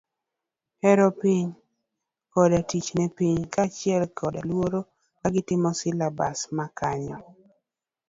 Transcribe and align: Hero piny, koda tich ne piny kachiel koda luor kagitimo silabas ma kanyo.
Hero 0.81 1.05
piny, 1.19 1.49
koda 2.33 2.59
tich 2.69 2.89
ne 2.97 3.05
piny 3.17 3.41
kachiel 3.53 4.03
koda 4.17 4.41
luor 4.49 4.73
kagitimo 5.19 5.69
silabas 5.79 6.39
ma 6.55 6.65
kanyo. 6.79 7.17